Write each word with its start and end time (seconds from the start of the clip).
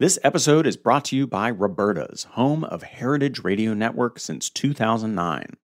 This 0.00 0.18
episode 0.24 0.66
is 0.66 0.78
brought 0.78 1.04
to 1.06 1.16
you 1.16 1.26
by 1.26 1.50
Roberta's, 1.50 2.22
home 2.22 2.64
of 2.64 2.82
Heritage 2.82 3.44
Radio 3.44 3.74
Network 3.74 4.18
since 4.18 4.48
2009. 4.48 5.58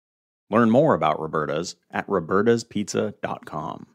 Learn 0.50 0.72
more 0.72 0.94
about 0.94 1.20
Roberta's 1.20 1.76
at 1.88 2.04
robertaspizza.com. 2.08 3.86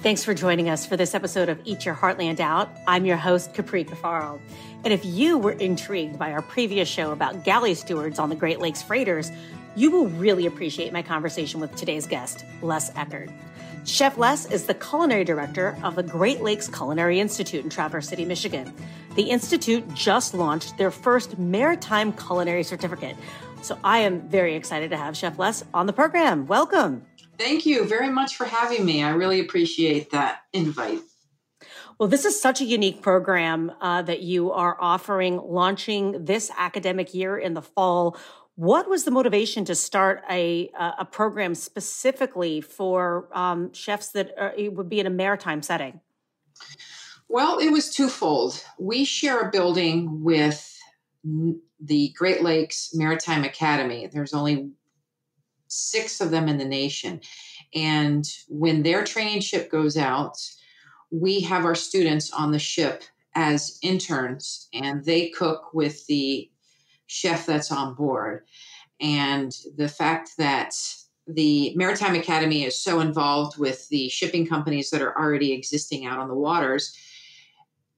Thanks 0.00 0.24
for 0.24 0.32
joining 0.32 0.70
us 0.70 0.86
for 0.86 0.96
this 0.96 1.14
episode 1.14 1.50
of 1.50 1.60
Eat 1.66 1.84
Your 1.84 1.94
Heartland 1.94 2.40
Out. 2.40 2.70
I'm 2.86 3.04
your 3.04 3.18
host, 3.18 3.52
Capri 3.52 3.84
Cafaro. 3.84 4.40
And 4.82 4.94
if 4.94 5.04
you 5.04 5.36
were 5.36 5.52
intrigued 5.52 6.18
by 6.18 6.32
our 6.32 6.40
previous 6.40 6.88
show 6.88 7.12
about 7.12 7.44
galley 7.44 7.74
stewards 7.74 8.18
on 8.18 8.30
the 8.30 8.34
Great 8.34 8.60
Lakes 8.60 8.80
freighters, 8.80 9.30
you 9.74 9.90
will 9.90 10.06
really 10.06 10.46
appreciate 10.46 10.90
my 10.90 11.02
conversation 11.02 11.60
with 11.60 11.76
today's 11.76 12.06
guest, 12.06 12.46
Les 12.62 12.90
Eckert. 12.96 13.28
Chef 13.86 14.18
Les 14.18 14.46
is 14.46 14.64
the 14.64 14.74
culinary 14.74 15.22
director 15.22 15.78
of 15.84 15.94
the 15.94 16.02
Great 16.02 16.42
Lakes 16.42 16.66
Culinary 16.66 17.20
Institute 17.20 17.62
in 17.62 17.70
Traverse 17.70 18.08
City, 18.08 18.24
Michigan. 18.24 18.74
The 19.14 19.22
Institute 19.22 19.94
just 19.94 20.34
launched 20.34 20.76
their 20.76 20.90
first 20.90 21.38
maritime 21.38 22.12
culinary 22.12 22.64
certificate. 22.64 23.16
So 23.62 23.78
I 23.84 23.98
am 23.98 24.28
very 24.28 24.56
excited 24.56 24.90
to 24.90 24.96
have 24.96 25.16
Chef 25.16 25.38
Les 25.38 25.64
on 25.72 25.86
the 25.86 25.92
program. 25.92 26.48
Welcome. 26.48 27.06
Thank 27.38 27.64
you 27.64 27.84
very 27.84 28.10
much 28.10 28.34
for 28.34 28.44
having 28.44 28.84
me. 28.84 29.04
I 29.04 29.10
really 29.10 29.38
appreciate 29.38 30.10
that 30.10 30.40
invite. 30.52 30.98
Well, 31.98 32.08
this 32.08 32.24
is 32.24 32.38
such 32.38 32.60
a 32.60 32.64
unique 32.64 33.02
program 33.02 33.70
uh, 33.80 34.02
that 34.02 34.20
you 34.20 34.50
are 34.50 34.76
offering, 34.80 35.36
launching 35.36 36.24
this 36.24 36.50
academic 36.58 37.14
year 37.14 37.38
in 37.38 37.54
the 37.54 37.62
fall. 37.62 38.18
What 38.56 38.88
was 38.88 39.04
the 39.04 39.10
motivation 39.10 39.64
to 39.66 39.74
start 39.74 40.24
a 40.30 40.70
a 40.98 41.04
program 41.04 41.54
specifically 41.54 42.60
for 42.60 43.28
um, 43.32 43.72
chefs 43.72 44.08
that 44.12 44.34
are, 44.38 44.54
it 44.56 44.74
would 44.74 44.88
be 44.88 44.98
in 44.98 45.06
a 45.06 45.10
maritime 45.10 45.62
setting? 45.62 46.00
Well, 47.28 47.58
it 47.58 47.70
was 47.70 47.94
twofold. 47.94 48.64
We 48.78 49.04
share 49.04 49.40
a 49.40 49.50
building 49.50 50.22
with 50.22 50.72
the 51.80 52.14
Great 52.16 52.42
Lakes 52.42 52.90
Maritime 52.94 53.44
Academy. 53.44 54.06
There's 54.06 54.32
only 54.32 54.70
six 55.68 56.20
of 56.20 56.30
them 56.30 56.48
in 56.48 56.56
the 56.56 56.64
nation. 56.64 57.20
And 57.74 58.24
when 58.48 58.82
their 58.82 59.04
training 59.04 59.40
ship 59.40 59.70
goes 59.70 59.96
out, 59.96 60.38
we 61.10 61.40
have 61.40 61.64
our 61.64 61.74
students 61.74 62.32
on 62.32 62.52
the 62.52 62.58
ship 62.58 63.02
as 63.34 63.78
interns 63.82 64.68
and 64.72 65.04
they 65.04 65.28
cook 65.28 65.74
with 65.74 66.06
the 66.06 66.50
chef 67.06 67.46
that's 67.46 67.72
on 67.72 67.94
board. 67.94 68.44
And 69.00 69.52
the 69.76 69.88
fact 69.88 70.30
that 70.38 70.74
the 71.26 71.74
Maritime 71.76 72.14
Academy 72.14 72.64
is 72.64 72.80
so 72.80 73.00
involved 73.00 73.58
with 73.58 73.88
the 73.88 74.08
shipping 74.08 74.46
companies 74.46 74.90
that 74.90 75.02
are 75.02 75.18
already 75.18 75.52
existing 75.52 76.06
out 76.06 76.18
on 76.18 76.28
the 76.28 76.34
waters, 76.34 76.96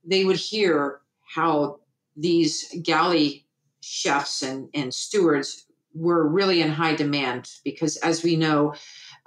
they 0.05 0.25
would 0.25 0.37
hear 0.37 1.01
how 1.35 1.81
these 2.17 2.75
galley 2.83 3.47
chefs 3.81 4.43
and, 4.43 4.69
and 4.75 4.93
stewards 4.93 5.67
were 5.95 6.27
really 6.27 6.63
in 6.63 6.71
high 6.71 6.95
demand 6.95 7.51
because, 7.65 7.97
as 7.99 8.23
we 8.23 8.37
know, 8.37 8.75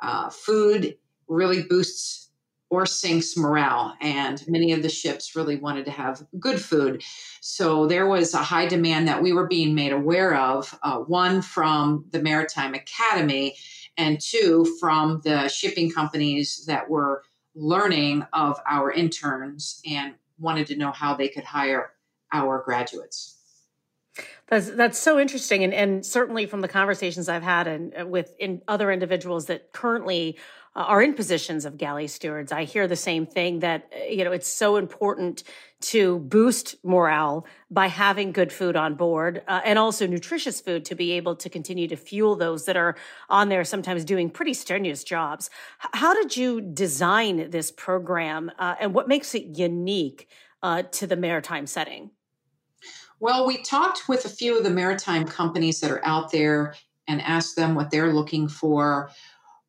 uh, 0.02 0.30
food 0.30 0.97
really 1.28 1.64
boosts 1.64 2.31
or 2.72 2.86
sinks 2.86 3.38
morale. 3.38 3.96
And 4.02 4.42
many 4.48 4.72
of 4.72 4.82
the 4.82 4.90
ships 4.90 5.36
really 5.36 5.58
wanted 5.58 5.86
to 5.86 5.92
have 5.92 6.26
good 6.40 6.59
food. 6.59 7.04
So 7.42 7.86
there 7.86 8.08
was 8.08 8.34
a 8.34 8.38
high 8.38 8.66
demand 8.66 9.08
that 9.09 9.22
we 9.22 9.34
were 9.34 9.46
being 9.46 9.76
made 9.76 9.92
aware 9.92 10.36
of 10.36 10.74
uh, 10.82 11.00
one, 11.00 11.42
from 11.42 12.06
the 12.12 12.22
Maritime 12.22 12.74
Academy, 12.74 13.56
and 13.98 14.20
two, 14.22 14.66
from 14.80 15.20
the 15.24 15.50
shipping 15.50 15.92
companies 15.92 16.64
that 16.66 16.90
were 16.90 17.24
learning 17.54 18.26
of 18.32 18.58
our 18.66 18.90
interns 18.90 19.82
and 19.86 20.16
wanted 20.40 20.66
to 20.68 20.78
know 20.78 20.92
how 20.92 21.14
they 21.14 21.28
could 21.28 21.44
hire 21.44 21.92
our 22.32 22.64
graduates. 22.64 23.38
That's 24.48 24.70
that's 24.72 25.00
so 25.00 25.20
interesting, 25.20 25.64
and 25.64 25.74
and 25.74 26.06
certainly 26.06 26.46
from 26.46 26.62
the 26.62 26.68
conversations 26.68 27.30
I've 27.30 27.44
had 27.44 27.68
and 27.68 27.94
uh, 28.02 28.06
with 28.06 28.36
in 28.40 28.62
other 28.68 28.92
individuals 28.92 29.46
that 29.46 29.72
currently 29.72 30.38
are 30.76 31.02
in 31.02 31.14
positions 31.14 31.66
of 31.66 31.78
galley 31.78 32.08
stewards, 32.08 32.52
I 32.52 32.64
hear 32.64 32.88
the 32.88 32.96
same 32.96 33.26
thing 33.26 33.59
that, 33.59 33.92
uh, 33.94 34.06
you 34.06 34.24
know, 34.24 34.32
it's 34.32 34.48
so 34.48 34.78
important 34.78 35.44
to 35.82 36.20
boost 36.20 36.76
morale 36.84 37.46
by 37.70 37.88
having 37.88 38.32
good 38.32 38.54
food 38.54 38.76
on 38.76 38.96
board 38.96 39.42
uh, 39.48 39.62
and 39.66 39.78
also 39.78 40.08
nutritious 40.08 40.62
food 40.62 40.86
to 40.86 40.96
be 40.96 41.12
able 41.12 41.36
to 41.36 41.50
continue 41.50 41.88
to 41.88 41.96
fuel 41.96 42.36
those 42.36 42.66
that 42.66 42.78
are 42.78 42.96
on 43.30 43.50
there 43.50 43.64
sometimes 43.64 44.06
doing 44.06 44.30
pretty 44.30 44.54
strenuous 44.54 45.04
jobs. 45.04 45.50
H- 45.84 45.90
how 45.94 46.14
did 46.14 46.38
you 46.38 46.62
design 46.62 47.50
this 47.50 47.72
program 47.72 48.52
uh, 48.58 48.76
and 48.80 48.94
what 48.94 49.08
makes 49.08 49.36
it 49.36 49.58
unique 49.58 50.30
uh, 50.64 50.84
to 50.84 51.08
the 51.08 51.16
maritime 51.18 51.68
setting? 51.68 52.12
Well, 53.20 53.46
we 53.46 53.62
talked 53.62 54.08
with 54.08 54.26
a 54.26 54.30
few 54.30 54.58
of 54.58 54.64
the 54.64 54.70
maritime 54.70 55.26
companies 55.26 55.80
that 55.82 55.92
are 55.92 56.06
out 56.06 56.32
there 56.32 56.76
and 57.08 57.22
asked 57.22 57.56
them 57.56 57.76
what 57.76 57.92
they're 57.92 58.14
looking 58.14 58.48
for 58.48 59.12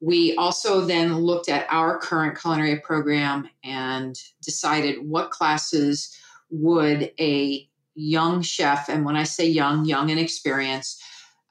we 0.02 0.34
also 0.34 0.80
then 0.80 1.16
looked 1.18 1.48
at 1.48 1.64
our 1.70 1.96
current 1.96 2.36
culinary 2.36 2.80
program 2.80 3.48
and 3.62 4.20
decided 4.42 5.08
what 5.08 5.30
classes 5.30 6.18
would 6.50 7.12
a 7.20 7.68
young 7.94 8.42
chef, 8.42 8.88
and 8.88 9.04
when 9.04 9.14
I 9.14 9.22
say 9.22 9.46
young, 9.46 9.84
young 9.84 10.10
and 10.10 10.18
experienced, 10.18 11.00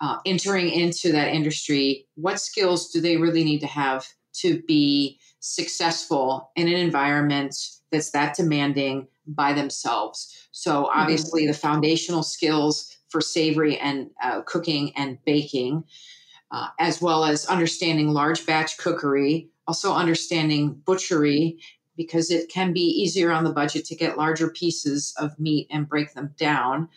uh, 0.02 0.18
entering 0.26 0.70
into 0.70 1.14
that 1.14 1.30
industry, 1.30 2.08
what 2.16 2.42
skills 2.42 2.92
do 2.92 3.00
they 3.00 3.16
really 3.16 3.46
need 3.46 3.60
to 3.60 3.68
have 3.68 4.06
to 4.34 4.62
be 4.64 5.18
successful 5.40 6.52
in 6.58 6.68
an 6.68 6.74
environment 6.74 7.56
that's 7.90 8.12
that 8.12 8.36
demanding 8.36 9.08
by 9.28 9.54
themselves? 9.54 10.50
So, 10.52 10.84
mm-hmm. 10.84 11.00
obviously, 11.00 11.44
mm-hmm. 11.44 11.54
the 11.54 11.58
foundational 11.58 12.24
skills 12.24 12.98
for 13.08 13.22
savory 13.22 13.78
and 13.78 14.10
uh, 14.22 14.42
cooking 14.42 14.92
and 14.98 15.18
baking 15.26 15.86
uh, 16.52 16.68
as 16.80 17.02
well 17.02 17.24
as 17.24 17.46
understanding 17.46 18.10
large 18.10 18.46
batch 18.46 18.78
cookery, 18.78 19.50
also 19.68 19.94
understanding 19.94 20.74
butchery, 20.86 21.58
because 21.96 22.32
it 22.32 22.50
can 22.50 22.74
be 22.74 22.82
easier 22.82 23.32
on 23.32 23.44
the 23.44 23.54
budget 23.54 23.86
to 23.86 23.96
get 23.96 24.18
larger 24.18 24.50
pieces 24.50 25.14
of 25.18 25.38
meat 25.40 25.68
and 25.70 25.90
break 25.90 26.14
them 26.14 26.34
down. 26.38 26.90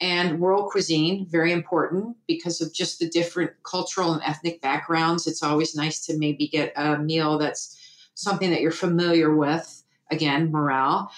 And 0.00 0.38
world 0.38 0.70
cuisine, 0.70 1.26
very 1.28 1.52
important 1.52 2.16
because 2.26 2.60
of 2.60 2.72
just 2.72 3.00
the 3.00 3.08
different 3.08 3.50
cultural 3.64 4.12
and 4.12 4.22
ethnic 4.24 4.60
backgrounds. 4.60 5.26
It's 5.26 5.42
always 5.42 5.74
nice 5.74 6.04
to 6.06 6.16
maybe 6.16 6.46
get 6.46 6.72
a 6.76 6.98
meal 6.98 7.36
that's 7.36 7.76
something 8.14 8.50
that 8.50 8.60
you're 8.60 8.70
familiar 8.70 9.34
with. 9.34 9.82
Again, 10.10 10.50
morale. 10.50 11.10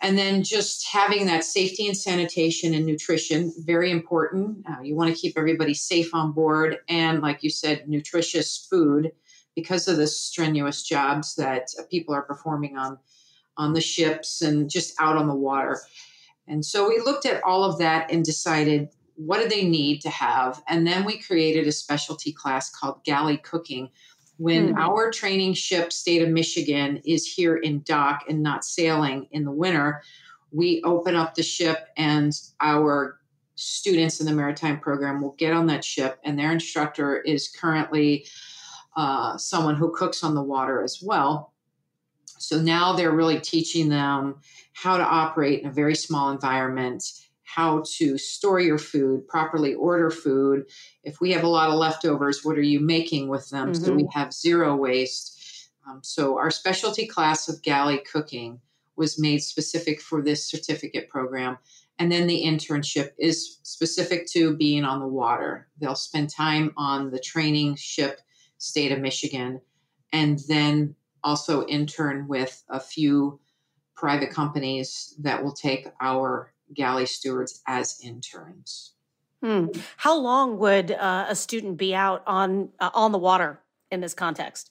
And 0.00 0.16
then 0.16 0.42
just 0.42 0.86
having 0.86 1.26
that 1.26 1.44
safety 1.44 1.86
and 1.86 1.96
sanitation 1.96 2.74
and 2.74 2.86
nutrition 2.86 3.52
very 3.58 3.90
important. 3.90 4.64
Uh, 4.68 4.80
you 4.82 4.96
want 4.96 5.14
to 5.14 5.20
keep 5.20 5.36
everybody 5.36 5.74
safe 5.74 6.14
on 6.14 6.32
board 6.32 6.78
and 6.88 7.20
like 7.20 7.42
you 7.42 7.50
said 7.50 7.88
nutritious 7.88 8.66
food 8.70 9.12
because 9.54 9.88
of 9.88 9.96
the 9.96 10.06
strenuous 10.06 10.82
jobs 10.82 11.34
that 11.34 11.68
people 11.90 12.14
are 12.14 12.22
performing 12.22 12.78
on 12.78 12.98
on 13.56 13.74
the 13.74 13.80
ships 13.80 14.40
and 14.40 14.70
just 14.70 14.94
out 14.98 15.16
on 15.16 15.28
the 15.28 15.34
water. 15.34 15.78
And 16.48 16.64
so 16.64 16.88
we 16.88 16.98
looked 16.98 17.26
at 17.26 17.42
all 17.44 17.62
of 17.62 17.78
that 17.78 18.10
and 18.10 18.24
decided 18.24 18.88
what 19.16 19.42
do 19.42 19.48
they 19.48 19.68
need 19.68 20.00
to 20.00 20.08
have? 20.08 20.62
And 20.66 20.86
then 20.86 21.04
we 21.04 21.18
created 21.18 21.66
a 21.66 21.72
specialty 21.72 22.32
class 22.32 22.70
called 22.70 23.04
galley 23.04 23.36
cooking 23.36 23.90
when 24.40 24.74
mm. 24.74 24.78
our 24.78 25.10
training 25.10 25.52
ship, 25.52 25.92
state 25.92 26.22
of 26.22 26.30
Michigan, 26.30 26.96
is 27.04 27.26
here 27.26 27.56
in 27.56 27.82
dock 27.82 28.24
and 28.26 28.42
not 28.42 28.64
sailing 28.64 29.28
in 29.32 29.44
the 29.44 29.50
winter, 29.50 30.02
we 30.50 30.80
open 30.82 31.14
up 31.14 31.34
the 31.34 31.42
ship 31.42 31.88
and 31.98 32.32
our 32.60 33.20
students 33.54 34.18
in 34.18 34.24
the 34.24 34.32
maritime 34.32 34.80
program 34.80 35.20
will 35.20 35.34
get 35.36 35.52
on 35.52 35.66
that 35.66 35.84
ship 35.84 36.18
and 36.24 36.38
their 36.38 36.52
instructor 36.52 37.20
is 37.20 37.48
currently 37.48 38.24
uh, 38.96 39.36
someone 39.36 39.76
who 39.76 39.92
cooks 39.92 40.24
on 40.24 40.34
the 40.34 40.42
water 40.42 40.82
as 40.82 41.00
well 41.02 41.52
so 42.38 42.58
now 42.58 42.94
they're 42.94 43.10
really 43.10 43.38
teaching 43.38 43.90
them 43.90 44.36
how 44.72 44.96
to 44.96 45.04
operate 45.04 45.60
in 45.60 45.68
a 45.68 45.72
very 45.72 45.94
small 45.94 46.30
environment 46.30 47.04
how 47.54 47.82
to 47.96 48.16
store 48.16 48.60
your 48.60 48.78
food, 48.78 49.26
properly 49.26 49.74
order 49.74 50.10
food. 50.10 50.66
If 51.02 51.20
we 51.20 51.32
have 51.32 51.42
a 51.42 51.48
lot 51.48 51.70
of 51.70 51.76
leftovers, 51.76 52.44
what 52.44 52.56
are 52.56 52.62
you 52.62 52.80
making 52.80 53.28
with 53.28 53.48
them 53.50 53.72
mm-hmm. 53.72 53.84
so 53.84 53.92
we 53.94 54.08
have 54.12 54.32
zero 54.32 54.76
waste? 54.76 55.38
Um, 55.88 56.00
so, 56.02 56.38
our 56.38 56.50
specialty 56.50 57.06
class 57.06 57.48
of 57.48 57.62
galley 57.62 57.98
cooking 57.98 58.60
was 58.96 59.18
made 59.18 59.42
specific 59.42 60.00
for 60.00 60.22
this 60.22 60.48
certificate 60.48 61.08
program. 61.08 61.58
And 61.98 62.10
then 62.12 62.26
the 62.26 62.44
internship 62.44 63.10
is 63.18 63.58
specific 63.62 64.26
to 64.28 64.56
being 64.56 64.84
on 64.84 65.00
the 65.00 65.06
water. 65.06 65.68
They'll 65.78 65.94
spend 65.94 66.30
time 66.30 66.72
on 66.76 67.10
the 67.10 67.18
training 67.18 67.76
ship, 67.76 68.20
state 68.58 68.92
of 68.92 69.00
Michigan, 69.00 69.60
and 70.12 70.38
then 70.48 70.94
also 71.24 71.66
intern 71.66 72.28
with 72.28 72.62
a 72.68 72.80
few 72.80 73.40
private 73.96 74.30
companies 74.30 75.14
that 75.18 75.42
will 75.42 75.52
take 75.52 75.88
our 76.00 76.52
galley 76.74 77.06
stewards 77.06 77.62
as 77.66 78.00
interns. 78.02 78.92
Hmm. 79.42 79.66
How 79.96 80.18
long 80.18 80.58
would 80.58 80.92
uh, 80.92 81.26
a 81.28 81.34
student 81.34 81.78
be 81.78 81.94
out 81.94 82.22
on 82.26 82.70
uh, 82.78 82.90
on 82.92 83.12
the 83.12 83.18
water 83.18 83.60
in 83.90 84.00
this 84.00 84.14
context? 84.14 84.70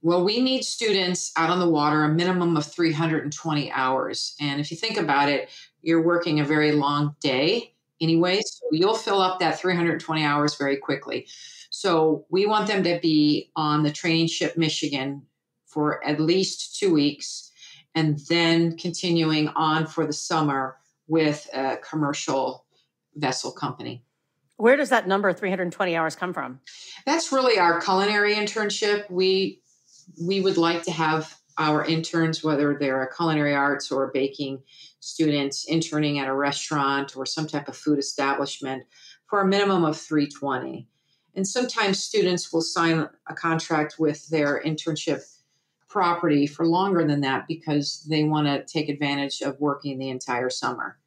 Well, 0.00 0.24
we 0.24 0.40
need 0.40 0.64
students 0.64 1.32
out 1.36 1.50
on 1.50 1.58
the 1.58 1.68
water 1.68 2.04
a 2.04 2.08
minimum 2.08 2.56
of 2.56 2.64
320 2.64 3.72
hours. 3.72 4.36
And 4.40 4.60
if 4.60 4.70
you 4.70 4.76
think 4.76 4.96
about 4.96 5.28
it, 5.28 5.50
you're 5.82 6.02
working 6.02 6.38
a 6.38 6.44
very 6.44 6.72
long 6.72 7.16
day 7.20 7.74
anyway, 8.00 8.40
so 8.44 8.66
you'll 8.70 8.94
fill 8.94 9.20
up 9.20 9.40
that 9.40 9.58
320 9.58 10.22
hours 10.22 10.54
very 10.54 10.76
quickly. 10.76 11.26
So 11.70 12.24
we 12.30 12.46
want 12.46 12.68
them 12.68 12.82
to 12.84 12.98
be 13.00 13.50
on 13.56 13.82
the 13.82 13.90
training 13.90 14.28
ship 14.28 14.56
Michigan 14.56 15.22
for 15.66 16.04
at 16.06 16.20
least 16.20 16.78
two 16.78 16.92
weeks 16.92 17.50
and 17.94 18.18
then 18.28 18.76
continuing 18.76 19.48
on 19.48 19.86
for 19.86 20.06
the 20.06 20.12
summer 20.12 20.76
with 21.08 21.48
a 21.52 21.76
commercial 21.78 22.64
vessel 23.14 23.52
company. 23.52 24.04
Where 24.56 24.76
does 24.76 24.88
that 24.88 25.06
number 25.06 25.32
320 25.32 25.96
hours 25.96 26.16
come 26.16 26.32
from? 26.32 26.60
That's 27.04 27.30
really 27.30 27.58
our 27.58 27.80
culinary 27.80 28.34
internship. 28.34 29.10
We 29.10 29.60
we 30.22 30.40
would 30.40 30.56
like 30.56 30.82
to 30.84 30.92
have 30.92 31.36
our 31.58 31.84
interns, 31.84 32.44
whether 32.44 32.76
they're 32.78 33.02
a 33.02 33.14
culinary 33.14 33.54
arts 33.54 33.90
or 33.90 34.10
baking 34.12 34.62
students, 35.00 35.64
interning 35.66 36.18
at 36.18 36.28
a 36.28 36.34
restaurant 36.34 37.16
or 37.16 37.26
some 37.26 37.46
type 37.46 37.68
of 37.68 37.76
food 37.76 37.98
establishment 37.98 38.84
for 39.28 39.40
a 39.40 39.46
minimum 39.46 39.84
of 39.84 39.98
320. 39.98 40.88
And 41.34 41.46
sometimes 41.46 42.02
students 42.02 42.52
will 42.52 42.62
sign 42.62 43.08
a 43.28 43.34
contract 43.34 43.96
with 43.98 44.26
their 44.28 44.62
internship 44.64 45.22
property 45.96 46.46
for 46.46 46.66
longer 46.66 47.06
than 47.06 47.22
that 47.22 47.48
because 47.48 48.06
they 48.06 48.22
want 48.22 48.46
to 48.46 48.62
take 48.70 48.90
advantage 48.90 49.40
of 49.40 49.58
working 49.58 49.98
the 49.98 50.10
entire 50.10 50.50
summer. 50.50 50.98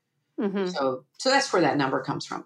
Mm-hmm. 0.42 0.66
So, 0.70 1.04
so 1.20 1.30
that's 1.30 1.54
where 1.54 1.62
that 1.62 1.78
number 1.78 2.02
comes 2.02 2.26
from. 2.26 2.44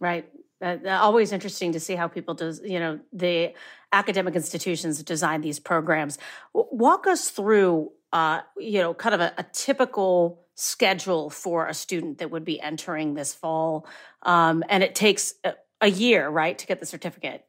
Right. 0.00 0.26
Uh, 0.62 0.78
always 0.88 1.30
interesting 1.30 1.72
to 1.72 1.80
see 1.80 1.94
how 1.94 2.08
people 2.08 2.32
does 2.32 2.62
you 2.64 2.80
know 2.80 3.00
the 3.12 3.52
academic 3.92 4.34
institutions 4.34 5.02
design 5.02 5.42
these 5.42 5.60
programs. 5.60 6.16
Walk 6.54 7.06
us 7.06 7.28
through 7.28 7.92
uh, 8.14 8.40
you 8.56 8.78
know 8.78 8.94
kind 8.94 9.14
of 9.14 9.20
a, 9.20 9.34
a, 9.36 9.44
typical 9.52 10.40
schedule 10.54 11.28
for 11.28 11.66
a 11.66 11.74
student 11.74 12.16
that 12.16 12.30
would 12.30 12.46
be 12.46 12.58
entering 12.62 13.12
this 13.12 13.34
fall, 13.34 13.86
um, 14.22 14.64
and 14.70 14.82
it 14.82 14.94
takes 14.94 15.34
a, 15.44 15.52
a 15.82 15.90
year, 15.90 16.30
right, 16.30 16.56
to 16.56 16.66
get 16.66 16.80
the 16.80 16.86
certificate. 16.86 17.44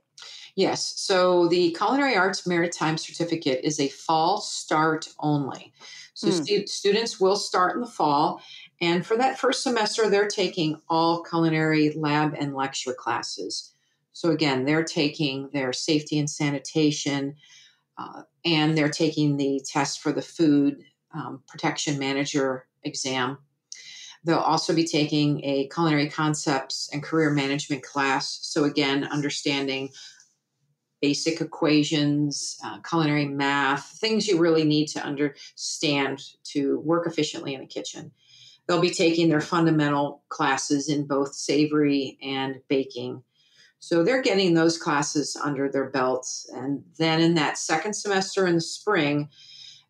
Yes. 0.56 0.94
So 0.96 1.48
the 1.48 1.72
Culinary 1.72 2.16
Arts 2.16 2.48
Maritime 2.48 2.98
Certificate 2.98 3.60
is 3.63 3.80
a 3.80 3.90
fall 3.90 4.40
start 4.40 5.10
only. 5.19 5.74
So 6.13 6.30
mm. 6.30 6.44
stu- 6.44 6.68
students 6.68 7.19
will 7.19 7.36
start 7.36 7.75
in 7.75 7.81
the 7.81 7.88
fall. 7.88 8.42
And 8.80 9.06
for 9.06 9.18
that 9.18 9.38
first 9.38 9.63
semester, 9.63 10.10
they're 10.10 10.28
taking 10.30 10.80
all 10.90 11.24
culinary 11.24 11.92
lab 11.92 12.36
and 12.40 12.56
lecture 12.56 12.94
classes. 12.94 13.74
So 14.13 14.31
again, 14.31 14.63
they're 14.63 14.84
taking 14.86 15.50
their 15.52 15.74
safety 15.74 16.19
and 16.19 16.30
sanitation, 16.30 17.36
uh, 17.98 18.22
and 18.46 18.78
they're 18.78 18.90
taking 18.90 19.36
the 19.36 19.62
test 19.66 20.00
for 20.00 20.13
the 20.13 20.22
food 20.22 20.84
um, 21.13 21.44
protection 21.50 22.00
manager 22.00 22.66
exam. 22.84 23.40
They'll 24.24 24.38
also 24.38 24.74
be 24.74 24.88
taking 24.88 25.44
a 25.44 25.68
culinary 25.68 26.10
concepts 26.10 26.90
and 26.94 27.04
career 27.04 27.30
management 27.30 27.84
class. 27.84 28.40
So, 28.42 28.63
again, 28.63 29.04
understanding 29.04 29.90
basic 31.06 31.40
equations, 31.40 32.57
uh, 32.66 32.80
culinary 32.80 33.28
math, 33.28 33.86
things 34.00 34.28
you 34.28 34.40
really 34.40 34.63
need 34.63 34.88
to 34.88 35.00
understand 35.00 36.19
to 36.44 36.80
work 36.80 37.06
efficiently 37.06 37.54
in 37.54 37.62
the 37.62 37.68
kitchen. 37.68 38.12
They'll 38.66 38.81
be 38.81 38.90
taking 38.90 39.30
their 39.30 39.40
fundamental 39.40 40.24
classes 40.30 40.90
in 40.90 41.06
both 41.06 41.36
savory 41.36 42.18
and 42.24 42.56
baking. 42.69 43.22
So 43.78 44.04
they're 44.04 44.24
getting 44.24 44.56
those 44.56 44.80
classes 44.80 45.38
under 45.40 45.69
their 45.69 45.92
belts. 45.92 46.50
And 46.56 46.84
then 46.98 47.22
in 47.22 47.36
that 47.36 47.60
second 47.60 47.94
semester 47.94 48.48
in 48.48 48.56
the 48.56 48.62
spring, 48.62 49.30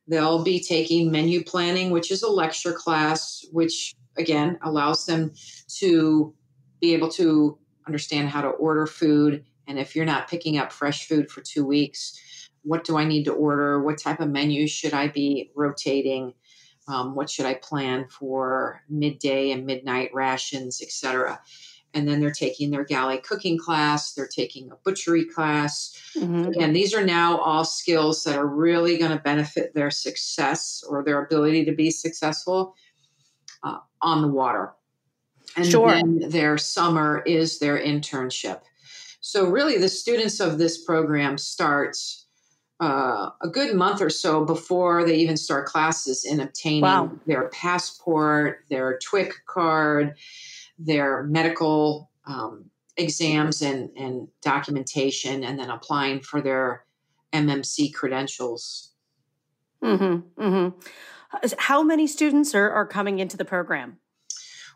they'll 0.06 0.44
be 0.44 0.60
taking 0.60 1.12
menu 1.12 1.46
planning, 1.46 1.92
which 1.92 2.12
is 2.12 2.24
a 2.24 2.30
lecture 2.30 2.74
class, 2.74 3.46
which 3.54 3.96
again 4.18 4.60
allows 4.64 5.06
them 5.06 5.32
to 5.80 6.36
be 6.82 6.94
able 6.94 7.10
to 7.12 7.58
understand 7.88 8.28
how 8.28 8.42
to 8.42 8.50
order 8.50 8.86
food 8.86 9.46
and 9.68 9.80
if 9.80 9.96
you're 9.96 10.06
not 10.06 10.30
picking 10.30 10.58
up 10.58 10.72
fresh 10.72 11.08
food 11.08 11.30
for 11.30 11.42
two 11.42 11.66
weeks, 11.66 12.20
what 12.64 12.84
do 12.84 12.98
I 12.98 13.06
need 13.06 13.26
to 13.26 13.34
order? 13.34 13.82
What 13.82 14.00
type 14.00 14.20
of 14.20 14.30
menus 14.30 14.72
should 14.72 14.94
I 14.94 15.08
be 15.08 15.52
rotating? 15.56 16.34
Um, 16.88 17.16
what 17.16 17.30
should 17.30 17.46
I 17.46 17.56
plan 17.56 18.08
for 18.10 18.82
midday 18.90 19.52
and 19.52 19.66
midnight 19.66 20.12
rations, 20.14 20.82
etc. 20.82 21.40
And 21.96 22.08
then 22.08 22.20
they're 22.20 22.32
taking 22.32 22.72
their 22.72 22.84
galley 22.84 23.18
cooking 23.20 23.58
class. 23.58 24.14
They're 24.14 24.28
taking 24.28 24.70
a 24.70 24.76
butchery 24.84 25.26
class. 25.26 25.98
Mm-hmm. 26.16 26.60
And 26.60 26.76
these 26.76 26.94
are 26.94 27.06
now 27.06 27.38
all 27.38 27.64
skills 27.64 28.24
that 28.26 28.36
are 28.36 28.46
really 28.46 28.98
going 28.98 29.12
to 29.12 29.24
benefit 29.24 29.74
their 29.74 29.90
success 29.90 30.84
or 30.88 31.04
their 31.04 31.24
ability 31.24 31.66
to 31.66 31.72
be 31.72 31.90
successful 31.90 32.76
uh, 33.64 33.78
on 34.02 34.22
the 34.22 34.28
water. 34.28 34.74
And 35.56 35.66
sure. 35.66 35.90
then 35.90 36.30
their 36.30 36.58
summer 36.58 37.24
is 37.26 37.60
their 37.60 37.80
internship. 37.80 38.62
So, 39.28 39.48
really, 39.48 39.80
the 39.80 39.90
students 39.90 40.40
of 40.40 40.60
this 40.60 40.86
program 40.86 41.40
start 41.40 41.98
uh, 42.80 43.32
a 43.42 43.50
good 43.52 43.74
month 43.74 44.00
or 44.00 44.12
so 44.12 44.46
before 44.46 45.04
they 45.04 45.16
even 45.16 45.36
start 45.36 45.66
classes 45.66 46.26
in 46.26 46.42
obtaining 46.42 46.82
wow. 46.82 47.12
their 47.26 47.50
passport, 47.50 48.66
their 48.70 49.00
TWIC 49.00 49.32
card, 49.48 50.16
their 50.78 51.24
medical 51.24 52.12
um, 52.28 52.66
exams 52.98 53.64
and, 53.64 53.90
and 53.98 54.28
documentation, 54.44 55.44
and 55.44 55.58
then 55.58 55.72
applying 55.72 56.20
for 56.20 56.40
their 56.40 56.86
MMC 57.34 57.96
credentials. 57.96 58.92
Mm-hmm, 59.84 60.40
mm-hmm. 60.40 61.50
How 61.58 61.82
many 61.82 62.06
students 62.06 62.54
are, 62.54 62.70
are 62.70 62.86
coming 62.86 63.18
into 63.18 63.38
the 63.38 63.46
program? 63.46 63.98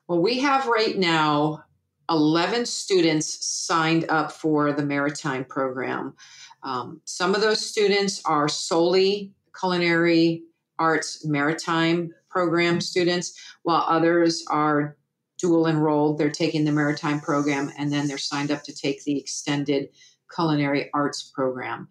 Well, 0.08 0.20
we 0.20 0.40
have 0.40 0.66
right 0.66 0.98
now 0.98 1.66
11 2.10 2.66
students 2.66 3.46
signed 3.46 4.06
up 4.10 4.32
for 4.32 4.72
the 4.72 4.86
maritime 4.86 5.46
program. 5.46 6.16
Um, 6.64 7.02
some 7.06 7.36
of 7.36 7.42
those 7.42 7.66
students 7.66 8.22
are 8.26 8.50
solely 8.50 9.34
culinary 9.58 10.44
arts 10.78 11.26
maritime 11.26 12.14
program 12.30 12.80
students, 12.82 13.40
while 13.64 13.86
others 13.88 14.44
are 14.50 14.98
dual 15.38 15.68
enrolled. 15.68 16.18
They're 16.18 16.30
taking 16.30 16.66
the 16.66 16.72
maritime 16.72 17.20
program 17.20 17.72
and 17.78 17.92
then 17.92 18.08
they're 18.08 18.18
signed 18.18 18.52
up 18.52 18.64
to 18.64 18.76
take 18.76 19.04
the 19.04 19.18
extended 19.18 19.90
culinary 20.34 20.90
arts 20.94 21.24
program. 21.24 21.88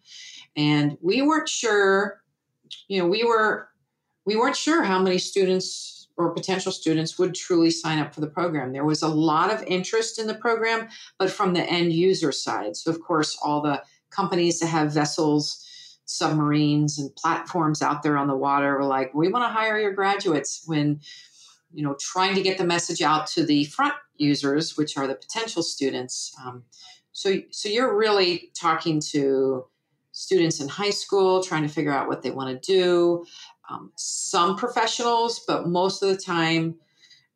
And 0.56 0.96
we 1.00 1.22
weren't 1.22 1.48
sure, 1.48 2.22
you 2.88 3.00
know, 3.00 3.08
we 3.08 3.24
were 3.24 3.68
we 4.24 4.36
weren't 4.36 4.56
sure 4.56 4.82
how 4.82 5.00
many 5.00 5.16
students 5.16 5.97
or 6.18 6.34
potential 6.34 6.72
students 6.72 7.18
would 7.18 7.34
truly 7.34 7.70
sign 7.70 8.00
up 8.00 8.12
for 8.12 8.20
the 8.20 8.26
program. 8.26 8.72
There 8.72 8.84
was 8.84 9.02
a 9.02 9.08
lot 9.08 9.52
of 9.52 9.62
interest 9.62 10.18
in 10.18 10.26
the 10.26 10.34
program, 10.34 10.88
but 11.16 11.30
from 11.30 11.54
the 11.54 11.62
end 11.62 11.92
user 11.92 12.32
side. 12.32 12.76
So, 12.76 12.90
of 12.90 13.00
course, 13.00 13.38
all 13.42 13.62
the 13.62 13.82
companies 14.10 14.58
that 14.58 14.66
have 14.66 14.92
vessels, 14.92 15.64
submarines, 16.06 16.98
and 16.98 17.14
platforms 17.14 17.82
out 17.82 18.02
there 18.02 18.18
on 18.18 18.26
the 18.26 18.36
water 18.36 18.76
were 18.76 18.84
like, 18.84 19.14
we 19.14 19.28
want 19.28 19.44
to 19.44 19.48
hire 19.48 19.78
your 19.78 19.92
graduates 19.92 20.64
when, 20.66 21.00
you 21.72 21.84
know, 21.84 21.94
trying 22.00 22.34
to 22.34 22.42
get 22.42 22.58
the 22.58 22.64
message 22.64 23.00
out 23.00 23.28
to 23.28 23.44
the 23.44 23.64
front 23.66 23.94
users, 24.16 24.76
which 24.76 24.96
are 24.96 25.06
the 25.06 25.14
potential 25.14 25.62
students. 25.62 26.34
Um, 26.44 26.64
so, 27.12 27.36
so 27.50 27.68
you're 27.68 27.96
really 27.96 28.50
talking 28.58 29.00
to 29.12 29.66
students 30.10 30.58
in 30.58 30.66
high 30.66 30.90
school, 30.90 31.44
trying 31.44 31.62
to 31.62 31.68
figure 31.68 31.92
out 31.92 32.08
what 32.08 32.22
they 32.22 32.32
want 32.32 32.60
to 32.60 32.72
do. 32.72 33.24
Um, 33.68 33.92
some 33.96 34.56
professionals, 34.56 35.40
but 35.46 35.68
most 35.68 36.02
of 36.02 36.08
the 36.08 36.16
time, 36.16 36.76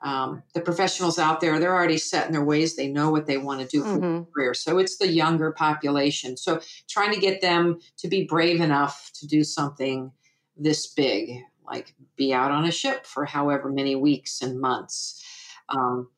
um, 0.03 0.43
the 0.55 0.61
professionals 0.61 1.19
out 1.19 1.41
there, 1.41 1.59
they're 1.59 1.75
already 1.75 1.99
set 1.99 2.27
in 2.27 2.33
their 2.33 2.45
ways. 2.45 2.75
They 2.75 2.89
know 2.89 3.11
what 3.11 3.27
they 3.27 3.39
want 3.39 3.61
to 3.61 3.67
do 3.67 3.83
for 3.83 3.89
mm-hmm. 3.91 4.01
their 4.01 4.25
career. 4.35 4.55
So 4.55 4.79
it's 4.79 4.97
the 4.97 5.07
younger 5.07 5.53
population. 5.53 6.37
So 6.37 6.61
trying 6.89 7.13
to 7.15 7.21
get 7.21 7.41
them 7.41 7.79
to 7.99 8.09
be 8.09 8.25
brave 8.25 8.61
enough 8.61 9.11
to 9.15 9.27
do 9.27 9.45
something 9.45 10.11
this 10.57 10.89
big, 10.89 11.43
like 11.65 11.95
be 12.17 12.35
out 12.35 12.51
on 12.51 12.65
a 12.65 12.73
ship 12.73 13.07
for 13.07 13.25
however 13.25 13.71
many 13.71 13.95
weeks 13.95 14.43
and 14.43 14.61
months. 14.61 15.23
Um, 15.69 16.09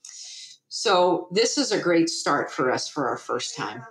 so 0.68 1.28
this 1.30 1.58
is 1.58 1.70
a 1.70 1.78
great 1.78 2.08
start 2.08 2.50
for 2.50 2.70
us 2.70 2.88
for 2.88 3.08
our 3.08 3.18
first 3.18 3.56
time. 3.56 3.82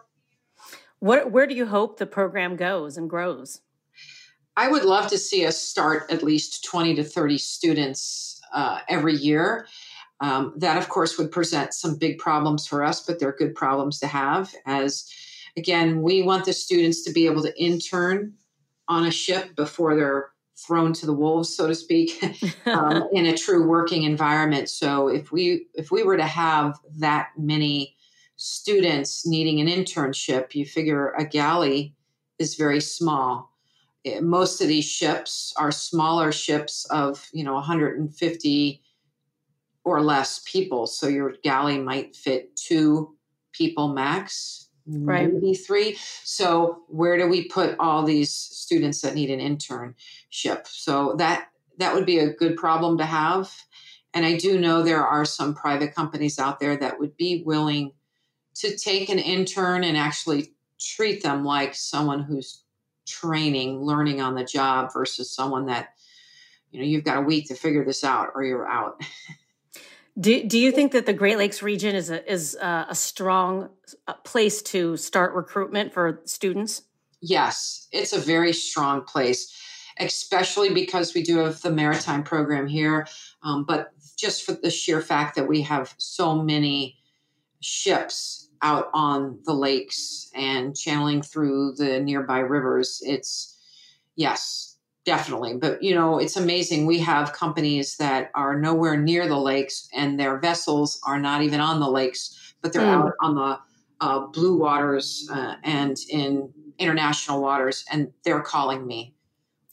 What, 1.00 1.32
where 1.32 1.48
do 1.48 1.54
you 1.54 1.68
hope 1.68 1.98
the 1.98 2.06
program 2.06 2.56
goes 2.56 2.98
and 2.98 3.10
grows? 3.10 3.62
I 4.56 4.68
would 4.68 4.86
love 4.86 5.08
to 5.08 5.18
see 5.18 5.46
us 5.46 5.60
start 5.60 6.12
at 6.12 6.24
least 6.24 6.64
20 6.64 6.96
to 6.96 7.04
30 7.04 7.38
students 7.38 8.42
uh, 8.54 8.80
every 8.88 9.16
year. 9.16 9.68
Um, 10.20 10.54
that, 10.58 10.78
of 10.78 10.90
course, 10.90 11.18
would 11.18 11.32
present 11.32 11.74
some 11.74 11.98
big 11.98 12.18
problems 12.20 12.68
for 12.68 12.84
us, 12.84 13.02
but 13.02 13.20
they're 13.20 13.34
good 13.34 13.56
problems 13.56 14.00
to 14.00 14.08
have. 14.08 14.54
As 14.66 15.10
again, 15.58 16.02
we 16.02 16.22
want 16.22 16.46
the 16.46 16.54
students 16.54 17.04
to 17.04 17.12
be 17.12 17.26
able 17.26 17.42
to 17.44 17.62
intern 17.62 18.34
on 18.88 19.06
a 19.06 19.12
ship 19.12 19.56
before 19.56 19.96
they're 19.96 20.30
thrown 20.56 20.94
to 20.94 21.06
the 21.06 21.14
wolves, 21.14 21.54
so 21.54 21.68
to 21.68 21.76
speak, 21.76 22.24
um, 22.66 23.04
in 23.12 23.26
a 23.26 23.36
true 23.36 23.68
working 23.68 24.04
environment. 24.04 24.70
So 24.70 25.08
if 25.08 25.32
we 25.32 25.68
if 25.74 25.92
we 25.92 26.04
were 26.04 26.18
to 26.18 26.26
have 26.26 26.80
that 26.98 27.30
many 27.38 27.96
students 28.38 29.26
needing 29.26 29.60
an 29.62 29.68
internship, 29.68 30.56
you 30.56 30.66
figure 30.66 31.12
a 31.18 31.26
galley 31.26 31.96
is 32.40 32.56
very 32.56 32.82
small 32.82 33.53
Eh, 34.06 34.20
most 34.20 34.62
of 34.62 34.68
these 34.68 34.86
ships 34.86 35.54
are 35.58 35.72
smaller 35.72 36.32
ships 36.32 36.86
of 36.86 37.30
you 37.34 37.44
know 37.44 37.54
150 37.54 38.82
or 39.86 40.02
less 40.02 40.42
people. 40.46 40.88
So 40.88 41.08
your 41.08 41.34
galley 41.44 41.78
might 41.78 42.16
fit 42.16 42.56
two 42.56 43.16
people 43.52 43.90
max 43.90 44.64
right. 44.88 45.32
maybe 45.32 45.54
three. 45.54 45.98
So 46.24 46.84
where 46.88 47.18
do 47.18 47.28
we 47.28 47.48
put 47.48 47.76
all 47.80 48.04
these 48.04 48.32
students 48.32 49.02
that 49.02 49.16
need 49.16 49.30
an 49.30 49.40
internship 49.40 50.68
so 50.68 51.16
that 51.18 51.50
that 51.80 51.94
would 51.94 52.06
be 52.06 52.20
a 52.20 52.34
good 52.34 52.56
problem 52.56 52.98
to 52.98 53.06
have. 53.06 53.52
And 54.14 54.26
i 54.26 54.38
do 54.38 54.60
know 54.60 54.84
there 54.84 55.06
are 55.06 55.26
some 55.26 55.56
private 55.56 55.96
companies 55.96 56.38
out 56.38 56.60
there 56.60 56.78
that 56.78 57.00
would 57.00 57.18
be 57.18 57.44
willing 57.46 57.94
to 58.56 58.78
take 58.78 59.10
an 59.10 59.20
intern 59.20 59.84
and 59.84 59.98
actually 59.98 60.54
treat 60.80 61.24
them 61.24 61.44
like 61.44 61.74
someone 61.74 62.22
who's 62.22 62.63
training, 63.06 63.82
learning 63.82 64.22
on 64.22 64.36
the 64.36 64.44
job 64.44 64.92
versus 64.94 65.30
someone 65.30 65.66
that, 65.68 65.90
you 66.72 66.80
know, 66.80 66.86
you've 66.86 67.04
got 67.04 67.18
a 67.18 67.22
week 67.22 67.48
to 67.48 67.56
figure 67.56 67.86
this 67.86 68.04
out 68.04 68.30
or 68.36 68.44
you're 68.44 68.68
out. 68.68 69.02
Do, 70.20 70.44
do 70.44 70.60
you 70.60 70.72
think 70.72 70.92
that 70.92 71.08
the 71.08 71.14
Great 71.14 71.40
Lakes 71.40 71.64
region 71.64 71.96
is 71.96 72.12
a, 72.12 72.32
is 72.32 72.56
a, 72.56 72.86
a 72.90 72.96
strong 72.96 73.70
uh, 74.08 74.14
place 74.24 74.62
to 74.62 74.96
start 74.96 75.34
recruitment 75.34 75.92
for 75.92 76.22
students? 76.26 76.84
Yes, 77.20 77.88
it's 77.92 78.14
a 78.14 78.20
very 78.20 78.54
strong 78.54 79.02
place, 79.02 79.60
especially 80.00 80.72
because 80.72 81.16
we 81.16 81.24
do 81.24 81.40
have 81.40 81.62
the 81.62 81.72
maritime 81.72 82.22
program 82.24 82.68
here. 82.68 83.08
Um, 83.42 83.64
but 83.64 83.92
just 84.16 84.44
for 84.44 84.52
the 84.52 84.70
sheer 84.70 85.02
fact 85.02 85.36
that 85.36 85.48
we 85.48 85.64
have 85.64 85.96
so 85.98 86.44
many 86.44 87.00
ships 87.62 88.43
out 88.64 88.90
on 88.94 89.40
the 89.46 89.54
lakes 89.54 90.32
and 90.34 90.76
channeling 90.76 91.22
through 91.22 91.74
the 91.74 92.00
nearby 92.00 92.40
rivers. 92.40 93.02
It's, 93.06 93.58
yes, 94.16 94.78
definitely. 95.06 95.58
But, 95.58 95.84
you 95.84 95.94
know, 95.94 96.18
it's 96.18 96.38
amazing. 96.38 96.86
We 96.86 97.00
have 97.00 97.34
companies 97.34 97.98
that 97.98 98.32
are 98.34 98.60
nowhere 98.60 98.98
near 98.98 99.28
the 99.28 99.38
lakes 99.38 99.88
and 99.94 100.20
their 100.20 100.40
vessels 100.40 101.00
are 101.06 101.20
not 101.20 101.44
even 101.44 101.60
on 101.60 101.80
the 101.80 101.90
lakes, 101.90 102.56
but 102.62 102.74
they're 102.74 102.82
mm. 102.82 103.06
out 103.06 103.14
on 103.20 103.36
the 103.36 103.60
uh, 104.02 104.28
blue 104.28 104.58
waters 104.58 105.30
uh, 105.32 105.56
and 105.64 105.98
in 106.10 106.52
international 106.80 107.42
waters, 107.42 107.86
and 107.92 108.12
they're 108.24 108.42
calling 108.42 108.86
me. 108.88 109.14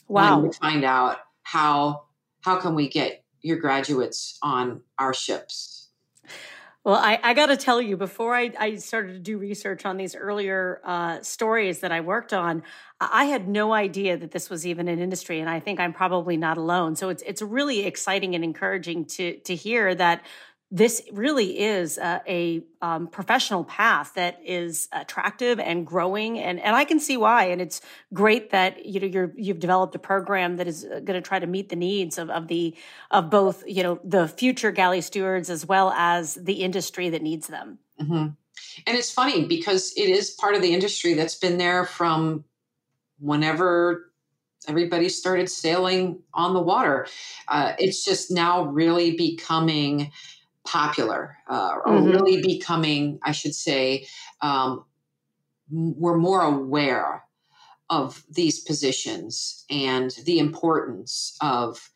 Wow. 0.08 0.42
To 0.42 0.52
find 0.52 0.84
out 0.84 1.18
how 1.42 2.04
how 2.42 2.60
can 2.60 2.74
we 2.74 2.88
get 2.88 3.24
your 3.42 3.58
graduates 3.58 4.38
on 4.42 4.82
our 4.98 5.14
ships 5.14 5.79
well, 6.84 6.94
I, 6.94 7.18
I 7.22 7.34
got 7.34 7.46
to 7.46 7.58
tell 7.58 7.80
you, 7.80 7.98
before 7.98 8.34
I, 8.34 8.52
I 8.58 8.76
started 8.76 9.12
to 9.12 9.18
do 9.18 9.36
research 9.36 9.84
on 9.84 9.98
these 9.98 10.16
earlier 10.16 10.80
uh, 10.82 11.20
stories 11.20 11.80
that 11.80 11.92
I 11.92 12.00
worked 12.00 12.32
on, 12.32 12.62
I 12.98 13.26
had 13.26 13.48
no 13.48 13.74
idea 13.74 14.16
that 14.16 14.30
this 14.30 14.48
was 14.48 14.66
even 14.66 14.88
an 14.88 14.98
industry, 14.98 15.40
and 15.40 15.50
I 15.50 15.60
think 15.60 15.78
I'm 15.78 15.92
probably 15.92 16.38
not 16.38 16.56
alone. 16.56 16.96
So 16.96 17.10
it's 17.10 17.22
it's 17.26 17.42
really 17.42 17.84
exciting 17.84 18.34
and 18.34 18.42
encouraging 18.42 19.04
to 19.06 19.36
to 19.40 19.54
hear 19.54 19.94
that 19.94 20.24
this 20.70 21.02
really 21.10 21.58
is 21.58 21.98
a, 21.98 22.22
a 22.28 22.62
um, 22.80 23.08
professional 23.08 23.64
path 23.64 24.14
that 24.14 24.40
is 24.44 24.88
attractive 24.92 25.58
and 25.58 25.84
growing, 25.84 26.38
and 26.38 26.60
and 26.60 26.76
I 26.76 26.84
can 26.84 27.00
see 27.00 27.16
why. 27.16 27.46
And 27.46 27.60
it's 27.60 27.80
great 28.14 28.50
that 28.50 28.86
you 28.86 29.00
know 29.00 29.06
you're 29.06 29.32
you've 29.36 29.58
developed 29.58 29.94
a 29.96 29.98
program 29.98 30.56
that 30.58 30.68
is 30.68 30.84
uh, 30.84 31.00
going 31.00 31.20
to 31.20 31.20
try 31.20 31.40
to 31.40 31.46
meet 31.46 31.70
the 31.70 31.76
needs 31.76 32.18
of 32.18 32.30
of 32.30 32.46
the 32.46 32.76
of 33.10 33.30
both 33.30 33.64
you 33.66 33.82
know 33.82 34.00
the 34.04 34.28
future 34.28 34.70
galley 34.70 35.00
stewards 35.00 35.50
as 35.50 35.66
well 35.66 35.90
as 35.90 36.34
the 36.36 36.62
industry 36.62 37.08
that 37.08 37.22
needs 37.22 37.48
them. 37.48 37.78
Mm-hmm. 38.00 38.28
And 38.86 38.96
it's 38.96 39.10
funny 39.10 39.46
because 39.46 39.92
it 39.96 40.08
is 40.08 40.30
part 40.30 40.54
of 40.54 40.62
the 40.62 40.72
industry 40.72 41.14
that's 41.14 41.34
been 41.34 41.58
there 41.58 41.84
from 41.84 42.44
whenever 43.18 44.12
everybody 44.68 45.08
started 45.08 45.48
sailing 45.48 46.20
on 46.32 46.54
the 46.54 46.60
water. 46.60 47.06
Uh, 47.48 47.72
it's 47.78 48.04
just 48.04 48.30
now 48.30 48.64
really 48.64 49.16
becoming 49.16 50.12
popular 50.70 51.36
uh, 51.48 51.74
or 51.84 51.94
mm-hmm. 51.94 52.10
really 52.10 52.42
becoming, 52.42 53.18
I 53.24 53.32
should 53.32 53.54
say, 53.54 54.06
um, 54.40 54.84
we're 55.68 56.16
more 56.16 56.42
aware 56.42 57.24
of 57.88 58.22
these 58.30 58.60
positions 58.60 59.64
and 59.68 60.14
the 60.24 60.38
importance 60.38 61.36
of 61.40 61.90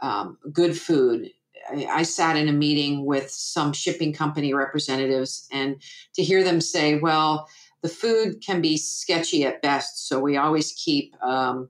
um, 0.00 0.38
good 0.50 0.78
food. 0.78 1.30
I, 1.70 1.84
I 1.86 2.02
sat 2.04 2.36
in 2.36 2.48
a 2.48 2.52
meeting 2.52 3.04
with 3.04 3.30
some 3.30 3.74
shipping 3.74 4.14
company 4.14 4.54
representatives, 4.54 5.46
and 5.52 5.82
to 6.14 6.22
hear 6.22 6.42
them 6.42 6.60
say, 6.62 6.98
well, 6.98 7.48
the 7.82 7.88
food 7.88 8.42
can 8.44 8.62
be 8.62 8.78
sketchy 8.78 9.44
at 9.44 9.60
best, 9.60 10.08
so 10.08 10.18
we 10.18 10.38
always 10.38 10.72
keep 10.72 11.14
um, 11.22 11.68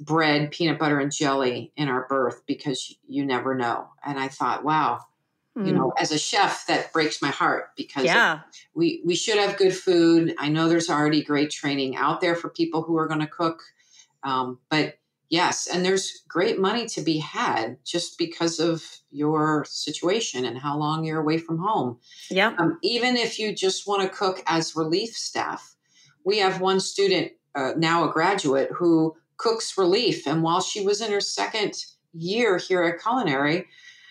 bread, 0.00 0.50
peanut 0.50 0.78
butter, 0.78 0.98
and 0.98 1.12
jelly 1.12 1.72
in 1.76 1.88
our 1.88 2.06
berth 2.08 2.42
because 2.46 2.96
you 3.06 3.24
never 3.24 3.54
know. 3.54 3.88
And 4.04 4.18
I 4.18 4.28
thought, 4.28 4.64
wow, 4.64 5.00
you 5.66 5.72
know 5.72 5.88
mm. 5.88 6.00
as 6.00 6.12
a 6.12 6.18
chef 6.18 6.66
that 6.66 6.92
breaks 6.92 7.20
my 7.20 7.28
heart 7.28 7.70
because 7.76 8.04
yeah. 8.04 8.40
we 8.74 9.02
we 9.04 9.14
should 9.14 9.38
have 9.38 9.56
good 9.56 9.74
food 9.74 10.34
i 10.38 10.48
know 10.48 10.68
there's 10.68 10.90
already 10.90 11.22
great 11.22 11.50
training 11.50 11.96
out 11.96 12.20
there 12.20 12.34
for 12.34 12.48
people 12.48 12.82
who 12.82 12.96
are 12.96 13.08
going 13.08 13.20
to 13.20 13.26
cook 13.26 13.62
um, 14.22 14.58
but 14.70 14.98
yes 15.30 15.66
and 15.66 15.84
there's 15.84 16.22
great 16.28 16.58
money 16.58 16.86
to 16.86 17.00
be 17.00 17.18
had 17.18 17.76
just 17.84 18.18
because 18.18 18.60
of 18.60 18.84
your 19.10 19.64
situation 19.68 20.44
and 20.44 20.58
how 20.58 20.76
long 20.76 21.04
you're 21.04 21.20
away 21.20 21.38
from 21.38 21.58
home 21.58 21.98
yeah 22.30 22.54
um, 22.58 22.78
even 22.82 23.16
if 23.16 23.38
you 23.38 23.54
just 23.54 23.86
want 23.86 24.02
to 24.02 24.16
cook 24.16 24.42
as 24.46 24.76
relief 24.76 25.10
staff 25.10 25.74
we 26.24 26.38
have 26.38 26.60
one 26.60 26.80
student 26.80 27.32
uh, 27.54 27.72
now 27.76 28.08
a 28.08 28.12
graduate 28.12 28.70
who 28.72 29.14
cooks 29.38 29.76
relief 29.78 30.26
and 30.26 30.42
while 30.42 30.60
she 30.60 30.84
was 30.84 31.00
in 31.00 31.10
her 31.10 31.20
second 31.20 31.74
year 32.12 32.58
here 32.58 32.82
at 32.82 33.00
culinary 33.00 33.66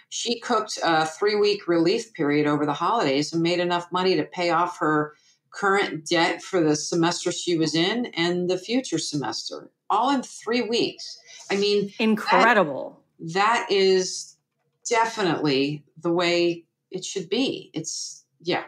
she 0.10 0.40
cooked 0.40 0.80
a 0.84 1.06
three 1.06 1.36
week 1.36 1.68
relief 1.68 2.14
period 2.14 2.48
over 2.48 2.66
the 2.66 2.74
holidays 2.74 3.34
and 3.34 3.44
made 3.44 3.60
enough 3.60 3.92
money 3.92 4.16
to 4.16 4.24
pay 4.24 4.50
off 4.50 4.80
her 4.80 5.14
current 5.52 6.08
debt 6.08 6.42
for 6.42 6.62
the 6.62 6.76
semester 6.76 7.32
she 7.32 7.58
was 7.58 7.76
in 7.76 8.08
and 8.08 8.50
the 8.50 8.58
future 8.58 9.00
semester, 9.00 9.70
all 9.90 10.14
in 10.14 10.22
three 10.22 10.62
weeks. 10.62 11.20
I 11.50 11.58
mean, 11.58 11.92
incredible. 12.00 13.02
that, 13.20 13.34
that 13.34 13.72
is 13.72 14.38
definitely 14.90 15.84
the 16.02 16.12
way 16.12 16.66
it 16.92 17.04
should 17.04 17.30
be. 17.30 17.72
It's, 17.74 18.24
yeah. 18.42 18.66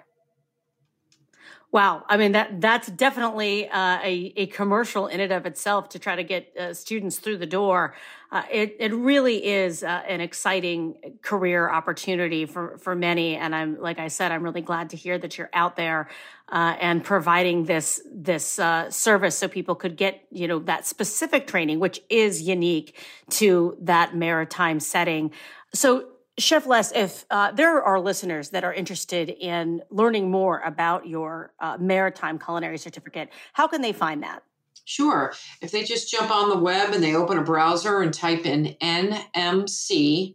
Wow, 1.72 2.04
I 2.10 2.18
mean 2.18 2.32
that 2.32 2.62
that's 2.62 2.88
definitely 2.88 3.70
uh, 3.70 4.00
a 4.02 4.34
a 4.36 4.48
commercial 4.48 5.06
in 5.06 5.20
and 5.20 5.32
of 5.32 5.46
itself 5.46 5.90
to 5.90 6.00
try 6.00 6.16
to 6.16 6.24
get 6.24 6.58
uh, 6.58 6.74
students 6.74 7.20
through 7.20 7.38
the 7.38 7.46
door. 7.46 7.94
Uh, 8.32 8.42
it 8.52 8.76
it 8.80 8.92
really 8.92 9.46
is 9.46 9.84
uh, 9.84 10.02
an 10.08 10.20
exciting 10.20 10.96
career 11.22 11.70
opportunity 11.70 12.48
for 12.48 12.80
for 12.80 12.96
many, 12.96 13.36
and 13.36 13.54
I'm 13.54 13.80
like 13.80 14.00
I 14.00 14.08
said, 14.08 14.32
I'm 14.32 14.42
really 14.42 14.62
glad 14.62 14.90
to 14.92 14.98
hear 14.98 15.20
that 15.20 15.38
you're 15.38 15.52
out 15.54 15.76
there 15.76 16.10
uh, 16.52 16.76
and 16.82 17.04
providing 17.04 17.66
this 17.66 18.02
this 18.12 18.58
uh, 18.58 18.90
service 18.90 19.38
so 19.38 19.48
people 19.48 19.76
could 19.76 19.96
get 19.96 20.24
you 20.32 20.48
know 20.48 20.58
that 20.60 20.88
specific 20.88 21.46
training, 21.46 21.80
which 21.80 22.02
is 22.10 22.42
unique 22.42 22.96
to 23.32 23.78
that 23.82 24.16
maritime 24.16 24.80
setting. 24.80 25.32
So 25.76 26.08
Chef 26.39 26.65
Les, 26.65 26.91
if 26.93 27.25
uh, 27.29 27.51
there 27.51 27.81
are 27.81 28.00
listeners 28.00 28.50
that 28.50 28.63
are 28.63 28.74
interested 28.74 29.29
in 29.29 29.81
learning 29.89 30.31
more 30.31 30.62
about 30.62 31.08
your 31.08 31.53
uh, 31.60 31.77
maritime 31.79 32.39
culinary 32.39 32.77
certificate, 32.77 33.29
how 33.53 33.67
can 33.67 33.81
they 33.81 33.91
find 33.91 34.24
that? 34.24 34.43
Sure. 34.86 35.34
If 35.62 35.72
they 35.72 35.84
just 35.84 36.10
jump 36.10 36.31
on 36.31 36.50
the 36.50 36.58
web 36.58 36.93
and 36.93 37.03
they 37.03 37.15
open 37.15 37.38
a 37.38 37.43
browser 37.43 38.01
and 38.01 38.12
type 38.13 38.46
in 38.46 38.75
nmc.edu 38.81 40.34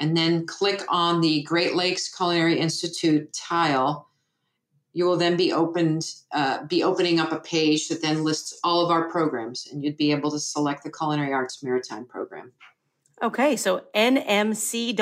and 0.00 0.16
then 0.16 0.46
click 0.46 0.82
on 0.88 1.20
the 1.20 1.42
Great 1.42 1.74
Lakes 1.74 2.14
Culinary 2.14 2.58
Institute 2.58 3.32
tile, 3.32 4.08
you 4.92 5.04
will 5.04 5.16
then 5.16 5.36
be 5.36 5.52
opened 5.52 6.10
uh, 6.32 6.64
be 6.64 6.82
opening 6.82 7.20
up 7.20 7.32
a 7.32 7.40
page 7.40 7.88
that 7.88 8.00
then 8.02 8.24
lists 8.24 8.58
all 8.64 8.84
of 8.84 8.90
our 8.90 9.10
programs 9.10 9.68
and 9.70 9.84
you'd 9.84 9.96
be 9.96 10.10
able 10.10 10.30
to 10.30 10.40
select 10.40 10.82
the 10.82 10.90
culinary 10.90 11.32
arts 11.32 11.62
maritime 11.62 12.04
program 12.06 12.50
Okay, 13.22 13.56
so 13.56 13.82
nmc.edu 13.94 14.96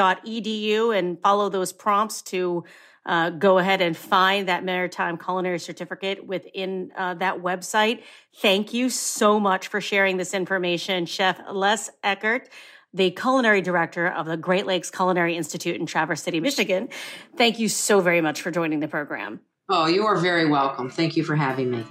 and 0.99 1.21
follow 1.21 1.49
those 1.49 1.73
prompts 1.73 2.23
to 2.23 2.65
uh, 3.05 3.31
go 3.31 3.59
ahead 3.59 3.81
and 3.81 3.97
find 3.97 4.49
that 4.49 4.65
maritime 4.65 5.17
culinary 5.17 5.59
certificate 5.59 6.27
within 6.27 6.91
uh, 6.97 7.15
that 7.15 7.37
website. 7.37 8.03
Thank 8.37 8.75
you 8.75 8.91
so 8.91 9.39
much 9.39 9.69
for 9.69 9.81
sharing 9.81 10.17
this 10.17 10.35
information, 10.35 11.07
Chef 11.07 11.41
Les 11.53 11.91
Eckert, 12.03 12.49
the 12.93 13.11
culinary 13.13 13.61
director 13.61 14.09
of 14.09 14.27
the 14.27 14.37
Great 14.37 14.67
Lakes 14.67 14.91
Culinary 14.91 15.37
Institute 15.37 15.77
in 15.77 15.87
Traverse 15.87 16.23
City, 16.23 16.41
Michigan. 16.41 16.89
Thank 17.37 17.59
you 17.59 17.69
so 17.69 18.01
very 18.01 18.21
much 18.21 18.43
for 18.43 18.51
joining 18.51 18.81
the 18.81 18.89
program. 18.89 19.41
Oh, 19.69 19.87
you 19.87 20.05
are 20.07 20.17
very 20.17 20.49
welcome. 20.49 20.91
Thank 20.91 21.17
you 21.17 21.25
for 21.25 21.37
having 21.37 21.71
me. 21.71 21.85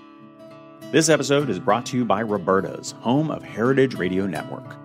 This 0.91 1.09
episode 1.09 1.49
is 1.49 1.59
brought 1.59 1.85
to 1.87 1.97
you 1.97 2.05
by 2.05 2.21
Roberta's, 2.21 2.91
home 2.91 3.31
of 3.31 3.43
Heritage 3.43 3.95
Radio 3.95 4.25
Network. 4.27 4.84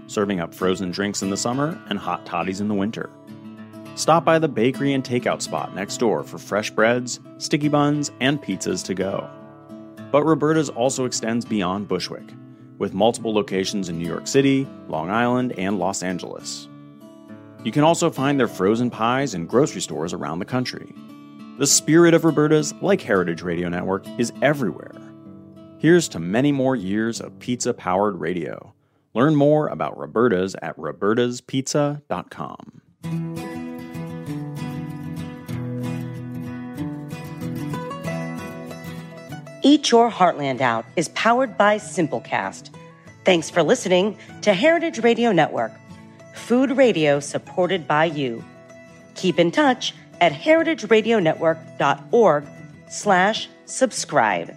serving 0.11 0.39
up 0.39 0.53
frozen 0.53 0.91
drinks 0.91 1.21
in 1.21 1.29
the 1.29 1.37
summer 1.37 1.81
and 1.89 1.97
hot 1.97 2.25
toddies 2.25 2.61
in 2.61 2.67
the 2.67 2.73
winter. 2.73 3.09
Stop 3.95 4.23
by 4.23 4.39
the 4.39 4.47
bakery 4.47 4.93
and 4.93 5.03
takeout 5.03 5.41
spot 5.41 5.75
next 5.75 5.97
door 5.97 6.23
for 6.23 6.37
fresh 6.37 6.69
breads, 6.71 7.19
sticky 7.37 7.67
buns, 7.67 8.11
and 8.19 8.41
pizzas 8.41 8.85
to 8.85 8.93
go. 8.93 9.29
But 10.11 10.23
Roberta's 10.23 10.69
also 10.69 11.05
extends 11.05 11.45
beyond 11.45 11.87
Bushwick, 11.87 12.29
with 12.77 12.93
multiple 12.93 13.33
locations 13.33 13.89
in 13.89 13.97
New 13.97 14.07
York 14.07 14.27
City, 14.27 14.67
Long 14.87 15.09
Island, 15.09 15.53
and 15.57 15.77
Los 15.77 16.03
Angeles. 16.03 16.67
You 17.63 17.71
can 17.71 17.83
also 17.83 18.09
find 18.09 18.39
their 18.39 18.47
frozen 18.47 18.89
pies 18.89 19.33
in 19.33 19.45
grocery 19.45 19.81
stores 19.81 20.13
around 20.13 20.39
the 20.39 20.45
country. 20.45 20.93
The 21.59 21.67
spirit 21.67 22.13
of 22.13 22.25
Roberta's, 22.25 22.73
like 22.81 23.01
Heritage 23.01 23.43
Radio 23.43 23.69
Network, 23.69 24.07
is 24.17 24.33
everywhere. 24.41 24.99
Here's 25.77 26.07
to 26.09 26.19
many 26.19 26.51
more 26.51 26.75
years 26.75 27.21
of 27.21 27.37
pizza 27.39 27.73
powered 27.73 28.19
radio. 28.19 28.73
Learn 29.13 29.35
more 29.35 29.67
about 29.67 29.97
Roberta's 29.97 30.55
at 30.61 30.77
robertaspizza.com. 30.77 32.81
Eat 39.63 39.91
Your 39.91 40.09
Heartland 40.09 40.61
Out 40.61 40.85
is 40.95 41.09
powered 41.09 41.55
by 41.57 41.77
Simplecast. 41.77 42.73
Thanks 43.25 43.51
for 43.51 43.61
listening 43.61 44.17
to 44.41 44.53
Heritage 44.53 44.99
Radio 44.99 45.31
Network, 45.31 45.71
food 46.33 46.75
radio 46.75 47.19
supported 47.19 47.87
by 47.87 48.05
you. 48.05 48.43
Keep 49.15 49.37
in 49.37 49.51
touch 49.51 49.93
at 50.19 50.31
heritageradionetwork.org 50.31 52.47
slash 52.89 53.47
subscribe. 53.65 54.55